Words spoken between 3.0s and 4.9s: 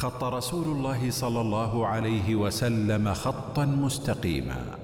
خطا مستقيما.